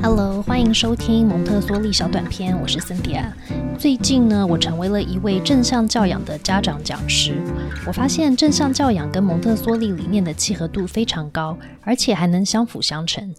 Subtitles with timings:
[0.00, 3.36] Hello，欢迎收听蒙特梭利小短片，我是森迪亚。
[3.76, 7.42] 最近呢，我成为了一位正向教养的家长讲师。
[7.84, 13.34] 我发现正向教养跟蒙特梭利理念的契合度非常高，而且还能相辅相成。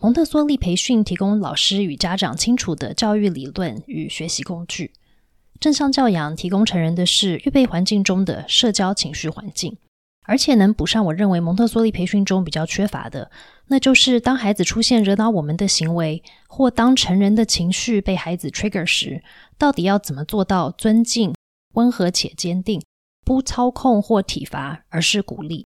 [0.00, 4.92] 蒙特梭利培训提供老师与家长清楚的教育理论与学习工具，
[5.60, 9.76] 正向教养提供成人的是预备环境中的社交情绪环境。
[10.24, 13.28] 而且能补上我认为蒙特梭利培训中比较缺乏的，
[13.68, 19.22] 那就是当孩子出现惹恼我们的行为，或当成人的情绪被孩子 trigger 时，
[19.56, 21.34] 到底要怎么做到尊敬、
[21.74, 22.82] 温和且坚定，
[23.24, 25.64] 不操控或体罚，而是鼓励。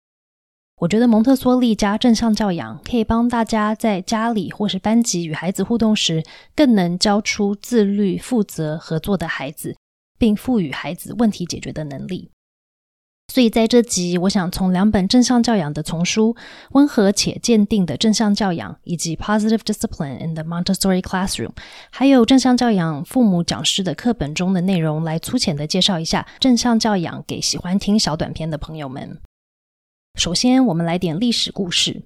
[0.77, 6.24] 我觉得蒙特梭利加正向教养可以帮大家在家里或是班级与孩子互动时，
[6.57, 9.77] 更能教出自律、负责、合作的孩子，
[10.18, 12.30] 并赋予孩子问题解决的能力。
[13.30, 16.34] 所以在这集，我想从两本正向教养的丛书
[16.73, 21.51] 《温和且坚定的正向教养》以及《Positive Discipline in the Montessori Classroom》，
[21.93, 29.21] 还有正向教养父母讲师的课本中的内容，来粗浅的介绍一下正向教养给喜欢听小短片的朋友们。
[30.16, 32.02] 首先，我们来点历史故事。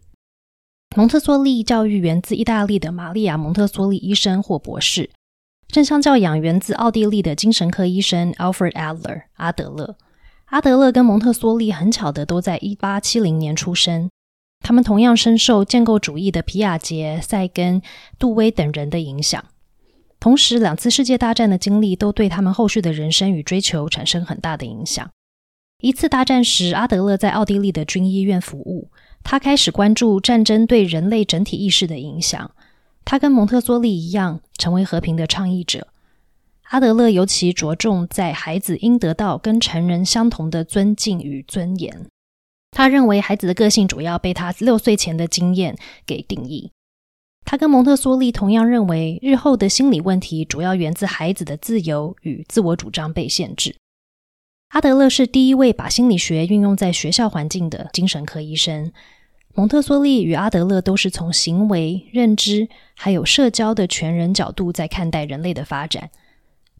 [0.94, 5.08] 蒙特梭利教育源自意大利的玛利亚·蒙特梭利医生或博士，
[5.68, 9.96] 正向教养源自奥地利的精神科医生 Alfred Adler 阿德勒。
[10.54, 14.08] 阿德勒跟蒙特梭利很巧的都在一八七零年出生，
[14.60, 17.82] 他们同样深受建构主义的皮亚杰、塞根、
[18.20, 19.44] 杜威等人的影响。
[20.20, 25.10] 同时，两次世界大战的经历都对他们后续的人生与追求产生很大的影响。
[25.82, 28.92] 一次大战时，阿德勒在奥地利的军医院服务，
[29.24, 32.48] 他开始关注战争对人类整体意识的影响。
[33.04, 35.88] 他跟蒙特梭利一样，成为和平的倡议者。
[36.70, 42.06] 阿德勒尤其着重在孩子应得到跟成人相同的尊敬与尊严。
[42.70, 46.72] 他认为孩子的个性主要被他六岁前的经验给定义。
[47.44, 53.76] 他跟蒙特梭利同样认为，日后的心理问题主要源自孩子的自由与自我主张被限制。
[54.70, 58.90] 阿德勒是第一位把心理学运用在学校环境的精神科医生。
[59.54, 66.10] 蒙特梭利与阿德勒都是从行为、认知还有社交的全人角度在看待人类的发展。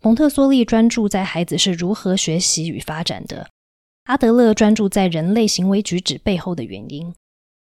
[0.05, 3.49] 蒙特梭利专注在孩子是如何学习与发展的，
[4.05, 7.15] 阿德勒专注在人类行为举止背后的原因。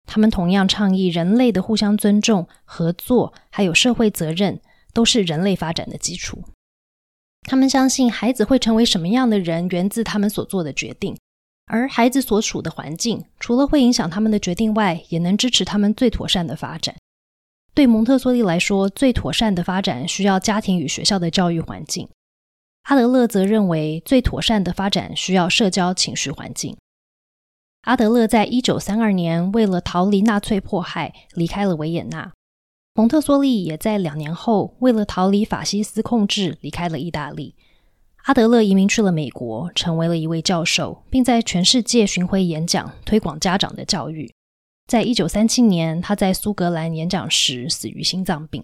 [0.06, 4.60] 他们同样倡议人类的互相尊重、合作，还有社会责任，
[4.92, 6.44] 都是人类发展的基础。
[7.44, 11.18] 他们相信孩子会成为什么样的人，源自他们所做的决定，
[11.68, 16.94] 而孩子所处的环境，除了会影响他们的决定外，也能支持他们最妥善的发展。
[17.74, 22.10] 对蒙特梭利来说，最妥善的发展需要家庭与学校的教育环境。
[22.86, 26.78] 阿德勒则认为，最妥善的发展需要社交情绪环境。
[27.82, 32.32] 阿德勒在一九三二年为了逃离纳粹迫害，离开了维也纳。
[32.94, 37.56] 蒙特梭利也在两年后为了逃离法西斯控制，离开了意大利。
[38.26, 44.32] 阿德勒移民去了美国，成为了一位教授，并在全世界巡回演讲，推广家长的教育。
[44.88, 48.64] 在一九三七年，他在苏格兰演讲时死于心脏病。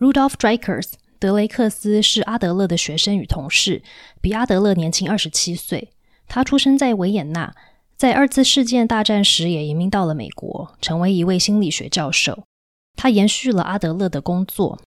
[0.00, 0.94] Rudolf Dreikers。
[1.18, 3.82] 德雷克斯是阿德勒的学生与同事，
[4.20, 5.90] 比阿德勒年轻二十七岁。
[6.26, 7.54] 他出生在维也纳，
[7.96, 12.44] 在二次世界大战时也移民到了美国，成为一位心理学教授。
[12.96, 14.80] 他延续了阿德勒的工作，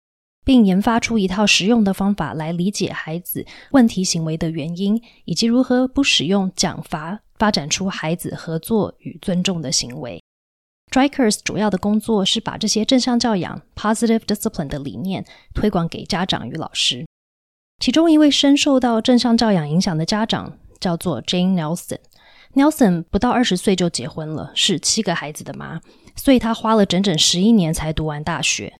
[0.44, 10.22] 并研发出一套实用的方法来理解孩子问题行为的原因，以及如何不使用奖罚发展出孩子合作与尊重的行为。
[10.94, 17.04] Strikers 主要的工作是把这些正向教养 （positive discipline） 的理念推广给家长与老师。
[17.80, 21.98] 其中一位深受到正向教养影响的家长叫做 Jane Nelson。
[22.54, 25.80] Nelson 不到二十岁就结婚了，是七个孩子的妈，
[26.14, 28.72] 所以她花了整整十一年才读完大学。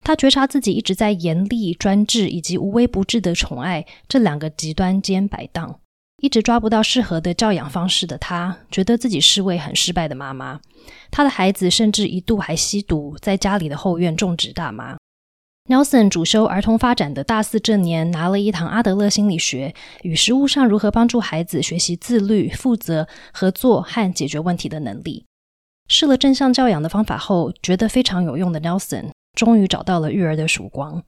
[0.00, 5.78] 她觉察自己一直在严厉、专制以及无微不至的宠爱这两个极端间摆荡。
[6.20, 10.60] 一直抓不到适合的教养方式的他，觉得自己是位很失败的妈妈。
[11.12, 14.96] 他的孩子甚至一度还吸毒，在家里的后院种植大麻。
[15.68, 25.24] Nelson 主修儿童发展的大四这年，拿了一堂阿德勒心理学与实务上如何帮助孩子学习自律、负责、合作和解决问题的能力。
[25.86, 31.04] 试了正向教养的方法后，觉得非常有用的 Nelson，终于找到了育儿的曙光。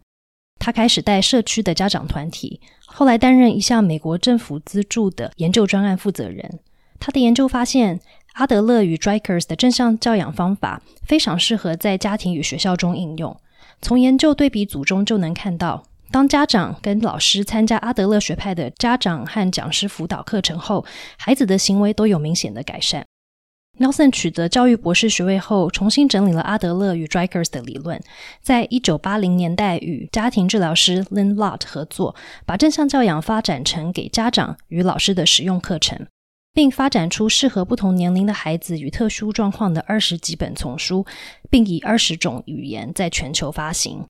[0.61, 6.61] 他开始带社区的家长团体，后来担任一项美国政府资助的研究专案负责人。
[7.01, 7.99] 他的研究发现，
[8.35, 13.35] 阿德勒与 Dreikurs 的正向教养方法非常适合在家庭与学校中应用。
[13.81, 20.85] 从研究对比组中就能看到，当家长跟老师参加阿德勒学派的家长和讲师辅导课程后，
[21.17, 23.07] 孩子的行为都有明显的改善。
[23.81, 27.99] Nelson 取得教育博士学位后，重新整理了阿德勒与 Dreikers 的理论，
[28.43, 36.07] 在一九八零年代与家庭治疗师 Lynn Lott 合作，把正向教养发展成给家长与老师的实用课程，
[36.53, 41.07] 并发展出适合不同年龄的孩子与特殊状况的二十几本丛书，
[41.49, 44.05] 并以二十种语言在全球发行。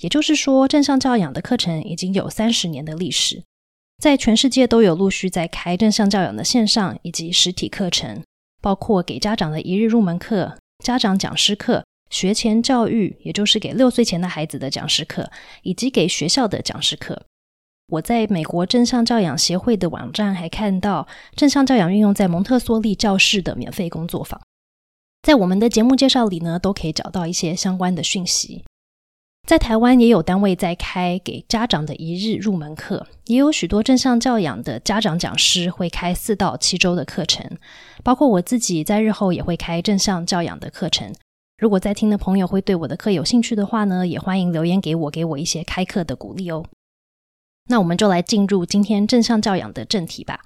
[0.00, 3.42] 也就是说，正向教养的课程已经有三十年的历史，
[4.00, 8.22] 在全世界都有陆续在开正向教养的线上以及实体课程。
[8.62, 15.30] 包括给家长的一日入门课、家长讲师课、学前教育，也就是给六岁前的孩子的讲师课，
[15.62, 17.24] 以及给学校的讲师课。
[17.88, 21.06] 我在美国正向教养协会的网站还看到
[21.36, 24.40] 正向教养运用在蒙特梭利教室的免费工作坊。
[25.22, 28.64] 在我们的节目介绍里呢，都可以找到一些相关的讯息。
[29.46, 37.44] 在台湾也有单位在开给家长的一日入门课，也有许多正向教养的家长讲师会开四到七周的课程，
[38.04, 41.12] 包括我自己在日后也会开正向教养的课程。
[41.58, 46.64] 如果在听的朋友会对我的课有兴趣的话呢，也欢迎留言给我，给我一些开课的鼓励哦。
[47.68, 50.40] 那我们就来进入今天正向教养的正题吧。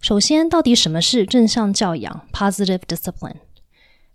[0.00, 3.36] 首先，到底什么是正向教养 （positive discipline）？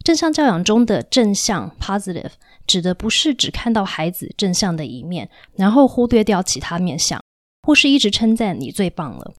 [0.03, 2.31] 正向教养中的正向 （positive）。
[2.65, 7.21] 指的不是只看到孩子正向的一面，然后忽略掉其他面相，
[7.63, 9.33] 或是一直称赞你最棒了。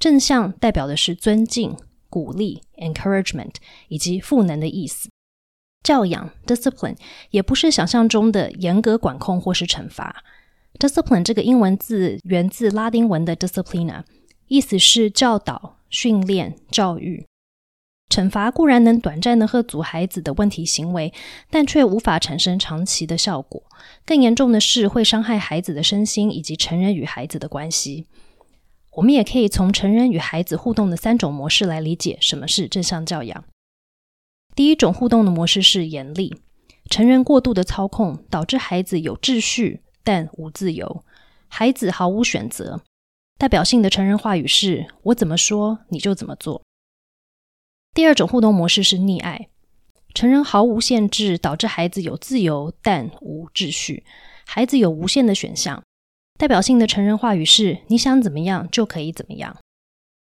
[0.00, 1.76] 正向代表的是尊敬、
[2.08, 3.54] 鼓励 （encouragement）
[3.88, 5.08] 以及赋能的意思。
[5.82, 6.96] 教养 （discipline）
[7.30, 10.24] 也不是想象中的严格管控或是惩罚。
[10.78, 14.04] discipline 这个英文字源自拉丁文的 disciplina，
[14.46, 17.26] 意思是教导、训练、教育。
[18.12, 21.14] 惩罚固然能短暂的喝阻孩子的问题行为，
[21.48, 23.62] 但却无法产生长期的效果。
[24.04, 28.06] 更严重的是，会伤害孩子的身心以及成人与孩子的关系。
[28.96, 33.44] 我们也可以从成人与孩子互动的三种模式来理解什么是正向教养。
[34.54, 36.36] 第一种互动的模式是严厉，
[36.90, 41.02] 成人过度的操控导致孩子有秩序但无自由，
[41.48, 42.82] 孩子毫无选择。
[43.38, 46.60] 代表性的成人话语是：“我怎么说你就怎么做。”
[47.94, 49.48] 第二种互动模式是溺爱，
[50.14, 54.04] 成人毫无限制，导致孩子有自由但无秩序。
[54.46, 55.82] 孩子有无限的选项，
[56.38, 59.58] 代表性的成人话语是：你想怎么样就可以怎么样。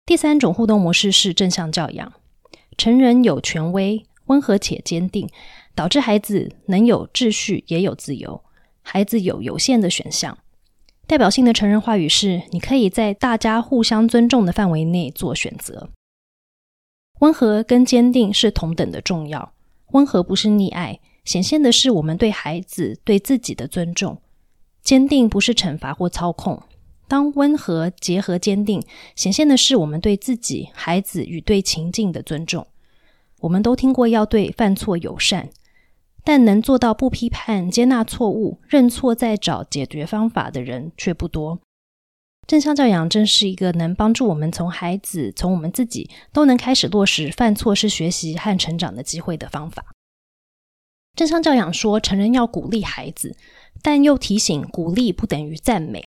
[0.07, 2.15] 第三种互动模式是正向教养，
[2.79, 5.29] 成人有权威，温和且坚定，
[5.75, 8.43] 导致孩子能有秩序也有自由。
[8.81, 10.39] 孩子有有限的选项，
[11.07, 15.91] 代表性的成人话语是：你可以在大家互相尊重的范围内做选择。
[17.23, 19.53] 温和跟坚定是同等的重要。
[19.93, 24.17] 温和不是溺爱，显现的是我们对孩子、对自己的尊重；
[24.83, 26.61] 坚定不是惩罚或操控。
[27.07, 28.83] 当温和结合坚定，
[29.15, 32.67] 显现的是我们对自己、孩子与对情境的尊重。
[33.43, 35.51] 我们都听过要对犯错友善，
[36.25, 41.61] 但能做到不批判、接纳错误、认错再找解决方法的人却不多。
[42.47, 49.85] 正向教养正是一个能帮助我们从孩子、从我们自己都能开始落实犯错是学习和成长的机会的方法。
[51.17, 53.37] 正向教养说，成人要鼓励孩子，
[53.83, 56.05] 但又提醒鼓励不等于赞美。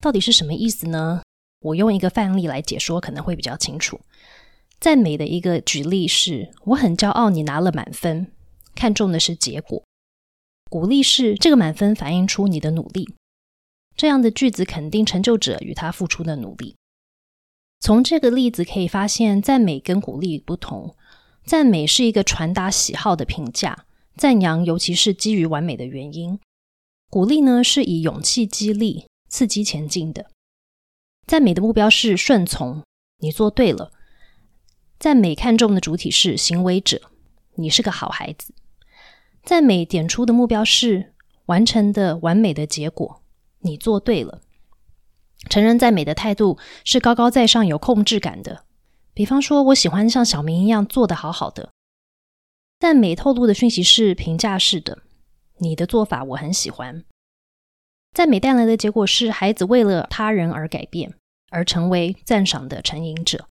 [0.00, 1.22] 到底是什么意思呢？
[1.60, 4.00] 我用一个范例来解说可能会比较清楚。
[4.78, 8.30] 赞美的一个举例是：我很骄傲你拿了满分，
[8.76, 9.82] 看重的是结果；
[10.70, 13.12] 鼓励是这个满分反映出你的努力。
[13.98, 16.76] 这样的句子肯定成就者与他付出的努力。
[17.80, 20.94] 从这个例子可以发现，赞美跟鼓励不同。
[21.44, 23.86] 赞美是一个传达喜好的评价，
[24.16, 26.38] 赞扬尤其是基于完美的原因。
[27.10, 30.30] 鼓励呢，是以勇气激励、刺激前进的。
[31.26, 32.84] 赞美的目标是顺从，
[33.18, 33.90] 你做对了。
[35.00, 37.10] 赞美看重的主体是行为者，
[37.56, 38.54] 你是个好孩子。
[39.42, 41.14] 赞美点出的目标是
[41.46, 43.22] 完成的完美的结果。
[43.60, 44.40] 你做对了。
[45.48, 48.64] 成人赞美的态度是高高在上、有控制感的。
[49.14, 51.70] 比方说，我喜欢像小明一样做得好好的。
[52.78, 54.98] 赞美透露的讯息是评价式的，
[55.58, 57.04] 你的做法我很喜欢。
[58.14, 61.14] 赞美带来的结果是，孩子为了他人而改变，
[61.50, 63.46] 而成为赞赏的成瘾者。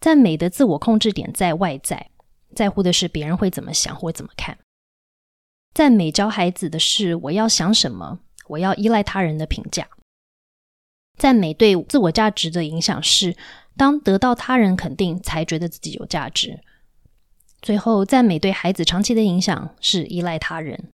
[0.00, 2.10] 赞美的自我控制点在外在，
[2.54, 4.58] 在乎的是别人会怎么想或怎么看。
[5.74, 8.20] 赞美教孩子的是，我要想什么。
[8.48, 9.88] 我要依赖他人的评价，
[11.18, 13.36] 赞美对自我价值的影响是：
[13.76, 16.60] 当得到他人肯定，才觉得自己有价值。
[17.62, 20.90] 最后，赞美对孩子长期的影响是依赖他人。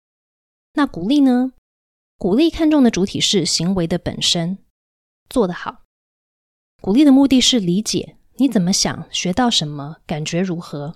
[0.74, 1.53] 那鼓励呢？
[2.18, 4.58] 鼓励看重的主体是行为的本身，
[5.29, 5.84] 做得好。
[6.82, 9.08] 鼓励的目的是理解你怎么想？
[9.10, 9.98] 学到什么？
[10.06, 10.96] 感觉如何？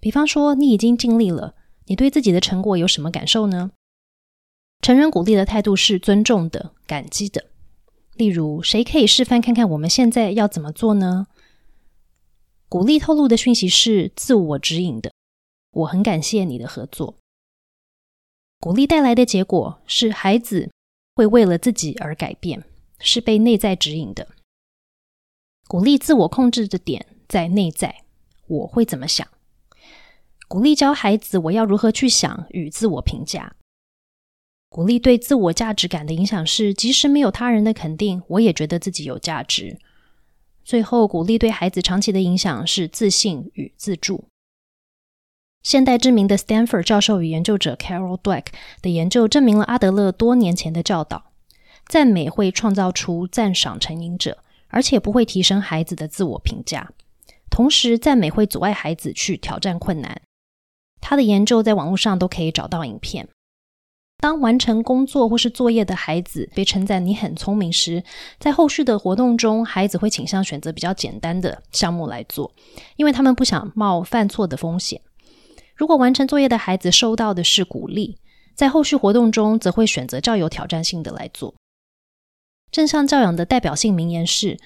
[0.00, 1.54] 比方说，你已经尽力了，
[1.86, 3.70] 你对自己的成果有什么感受呢？
[4.84, 7.46] 成人鼓励的态度是尊重的、感激的。
[8.16, 11.26] 例如，谁可以示范看看我们现在要怎么做呢？
[12.68, 15.10] 鼓励透露的讯息是自我指引的。
[15.70, 17.14] 我很感谢你的合作。
[18.60, 20.70] 鼓励带来的结果是孩子
[21.16, 22.62] 会为了自己而改变，
[22.98, 24.28] 是被内在指引的。
[25.66, 28.02] 鼓励自我控制的点在内在，
[28.48, 29.26] 我会怎么想？
[30.46, 33.56] 鼓励教孩子我要如何去想与自我评价。
[34.74, 39.78] 鼓励对自我价值感的影响是，即使没有他人的肯定，我也觉得自己有价值。
[40.64, 44.24] 最后，鼓励对孩子长期的影响是自信与自助。
[45.62, 48.46] 现代知名的 Stanford 教授与研究者 Carol Dweck
[48.82, 51.30] 的研究证明了阿德勒多年前的教导：
[51.86, 54.38] 赞美会创造出赞赏成瘾者。
[54.66, 56.90] 而且不会提升孩子的自我评价，
[57.48, 60.20] 同时赞美会阻碍孩子去挑战困难。
[61.00, 63.28] 他的研究在网络上都可以找到影片。
[64.18, 68.02] 当完成工作或是作业的孩子被称赞你很聪明时，
[68.38, 72.50] 在后续的活动中，孩子会倾向选择比较简单的项目来做，
[72.96, 75.00] 因为他们不想冒犯错的风险。
[75.76, 78.16] 如果完成作业的孩子收到的是鼓励，
[78.54, 81.54] 在后续活动中则会选择较有挑战性的来做。
[82.70, 84.56] 正向教养的代表性名言是：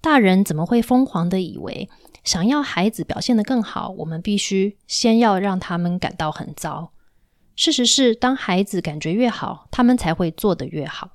[0.00, 1.88] 大人怎么会疯狂的以为，
[2.22, 6.92] 想要孩子表现得更好，我们必须先要让他们感到很糟。
[7.56, 11.12] 事实是，当孩子感觉越好，他们才会做得越好。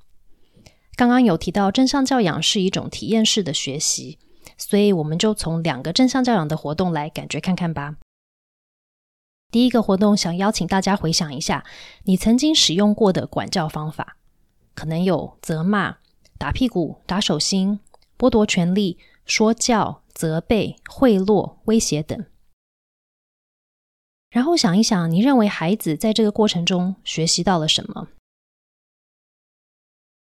[0.96, 4.18] 刚刚有提到正向教养是一种体验式的学习，
[4.58, 7.96] 所以我们就从两个正向教养的活动来感觉看看吧。
[9.50, 11.64] 第一个活动，想邀请大家回想一下
[12.04, 14.16] 你曾经使用过的管教方法，
[14.74, 15.98] 可能有责骂。
[16.38, 17.78] 打屁股、打手心、
[18.18, 22.24] 剥夺权利、说教、责备、贿赂、威胁等。
[24.32, 28.08] 然后想一想，你认为孩子在这个过程中学习到了什么？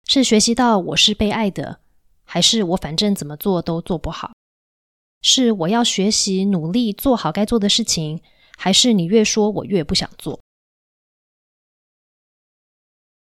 [0.05, 1.79] 是学习到我是被爱的，
[2.23, 4.33] 还是我反正怎么做都做不好？
[5.23, 8.21] 是我要学习努力做好该做的事情，
[8.55, 10.39] 还是你越说我越不想做？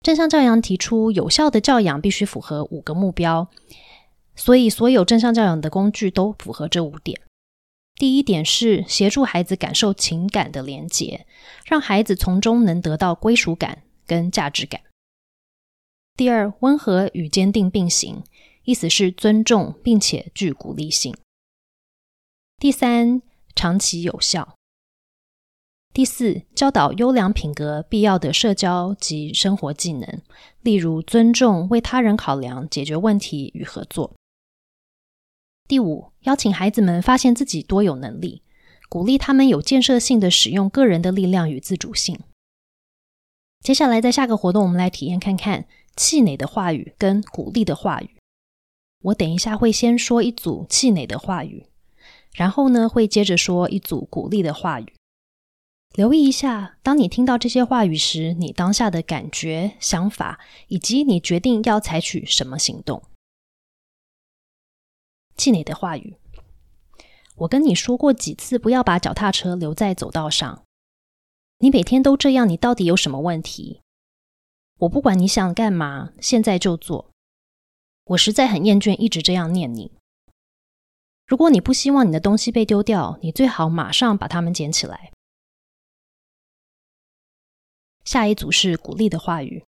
[0.00, 3.46] 正向教养提出，有效的教养必须符合五个目标，
[4.34, 7.20] 所以所有正向教养的工具都符合这五点。
[8.02, 11.24] 第一点是协助孩子感受情感的连结，
[11.64, 14.80] 让孩子从中能得到归属感跟价值感。
[16.16, 18.24] 第二，温和与坚定并行，
[18.64, 21.16] 意思是尊重并且具鼓励性。
[22.58, 23.22] 第三，
[23.54, 24.56] 长期有效。
[25.94, 30.20] 第四，教导优良品格必要的社交及生活技能，
[30.62, 34.12] 例如尊重、为他人考量、解决问题与合作。
[35.68, 38.42] 第五，邀请孩子们发现自己多有能力，
[38.88, 42.20] 鼓励他们有建设性的使用个人的力量与自主性。
[43.60, 45.66] 接下来，在下个活动，我们来体验看看
[45.96, 48.10] 气馁的话语跟鼓励的话语。
[49.04, 51.66] 我等一下会先说一组气馁的话语，
[52.34, 54.92] 然后呢，会接着说一组鼓励的话语。
[55.94, 63.02] 留意一下，当你听到这些话语时，你当下的感觉、想法，以及你决定要采取什么行动。
[65.36, 66.16] 气馁的话语，
[67.36, 70.64] 我跟你说过几次，不要把脚踏车留在走道上。
[71.58, 73.80] 你每天都这样，你到底有什么问题？
[74.78, 77.10] 我不管你想干嘛，现在就做。
[78.04, 79.92] 我实在很厌倦一直这样念你。
[81.24, 85.12] 如果你不希望你的东西被丢掉，你最好马上把它们捡起来。
[88.04, 89.64] 下一组是鼓励的话语。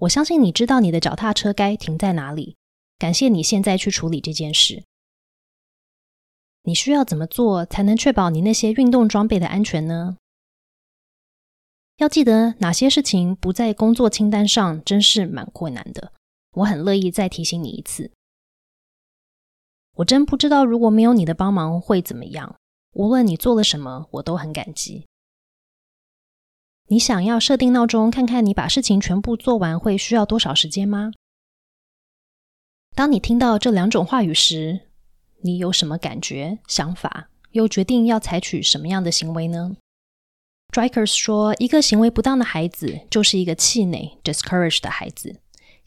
[0.00, 2.56] 我相信你知道你的脚踏车该停在哪里。
[3.04, 4.82] 感谢你现在去处理这件事。
[6.62, 10.16] 你需要怎么做才能确保你那些运动装备的安全呢？
[11.98, 16.14] 要记得哪些事情不在工作清单上，真是蛮困难的。
[16.52, 18.10] 我很乐意再提醒你一次。
[19.96, 22.56] 我真不知道如果没有你的帮忙会怎么样。
[22.92, 25.04] 无论你做了什么，我都很感激。
[26.86, 31.12] 你想要设定闹钟，看看你把事情全部做完会需要多少时间吗？
[32.96, 34.82] 当你听到这两种话语时，
[35.42, 37.28] 你有什么感觉、想法？
[37.50, 39.76] 又决定要采取什么样的行为呢
[40.72, 45.40] ？Drikers 说，一个行为不当的孩子就是一个气馁、discouraged 的孩子。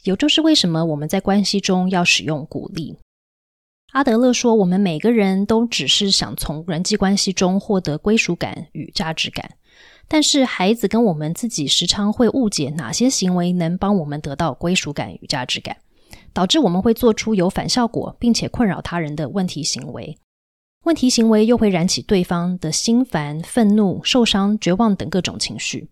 [0.03, 2.97] 也就是为什么我们在关系中要使用鼓励。
[3.93, 9.55] 阿德勒说，我们每个人都只是想从人际关系中获得归属感与价值感。
[10.09, 15.77] 但是，孩子跟我们自己时常会误解哪些行为能帮我们得到归属感与价值感。
[16.37, 20.19] 导致我们会做出有反效果并且困扰他人的问题行为。
[20.85, 25.89] 问题行为又会燃起对方的心烦、愤怒、受伤、绝望等各种情绪。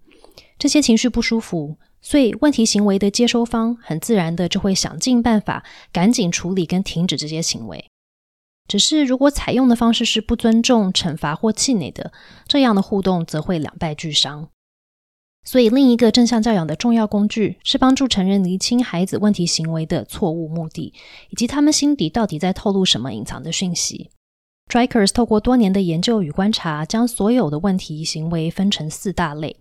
[0.59, 7.89] 这些情绪不舒服，所以问题行为的接收方很自然的就会想尽办法赶紧处理跟停止这些行为。
[8.67, 12.11] 只是如果采用的方式是不尊重、惩罚或气馁的，
[12.47, 14.49] 这样的互动则会两败俱伤。
[15.47, 20.91] 所以，另一个正向教养的重要工具是帮助成人厘清孩子问题行为的错误目的，
[21.29, 24.09] 以及他们心底到底在透露什么隐藏的讯息。
[24.67, 29.57] Drykers 透过多年的研究与观察，将所有的问题行为分成四大类：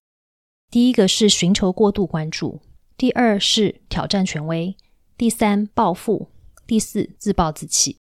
[0.70, 2.62] 第一个是寻求过度关注；
[2.96, 4.74] 第二是挑战权威；
[5.18, 6.28] 第三报复；
[6.66, 7.98] 第四自暴自弃。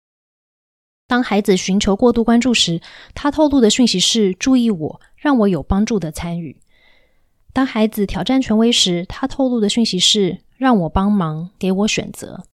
[1.05, 2.79] 当孩子寻求过度关注时，
[3.13, 6.61] 他透露的讯息是“注意我，让我有帮助的参与”。
[7.53, 12.45] 当孩子挑战权威时，他透露的讯息是“让我帮忙，给我选择”。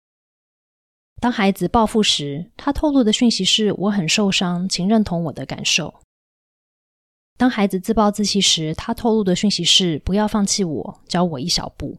[1.23, 5.95] 当孩子报复时，他透露的讯息是“我很受伤，请认同我的感受”。
[7.39, 11.97] 当孩子自暴自弃时，他透露的讯息是“不要放弃我，教我一小步”。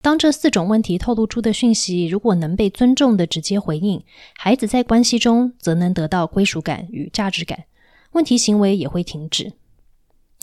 [0.00, 4.02] 当这四种问题透露出的讯息如果能被尊重的直接回应，
[4.36, 7.64] 孩子在关系中则能得到归属感与价值感，
[8.12, 9.52] 问题行为也会停止。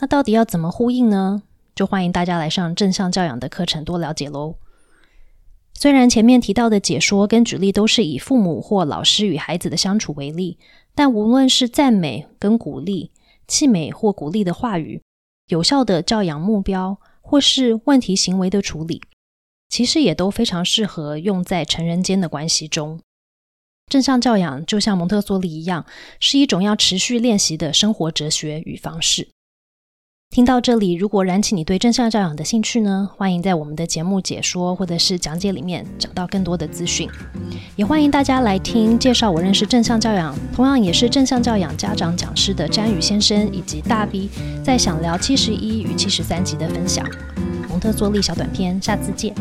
[0.00, 1.42] 那到底要怎么呼应呢？
[1.74, 4.56] 就欢迎大家来上正向教养的课程，多了解喽。
[5.74, 10.58] 虽然前面提到的解说跟举例都是以父母或老师与孩子的相处为例，
[10.94, 13.12] 但无论是赞美跟鼓励、
[13.46, 15.02] 气美或鼓励的话语、
[15.48, 19.02] 有效的教养目标，或是问题行为的处理，
[19.68, 23.00] 其实也都非常适合用在成人间的关系中。
[23.88, 25.86] 正向教养就像蒙特梭利一样，
[26.18, 29.28] 是一种要持续练习的生活哲学与方式。
[30.30, 33.08] 听到这里，如果燃起你对正向教养的兴趣呢？
[33.16, 37.08] 欢迎在我们的节目解说或者是讲解里面找到更多的资讯。
[37.76, 44.28] 也欢迎大家来听介绍我认识正向教养，同样也是正向教养家长讲师的詹宇先生以及大 B
[44.62, 47.04] 在想聊七十一与七十三集的分享。
[47.68, 49.34] 蒙特梭利小短片，下次见。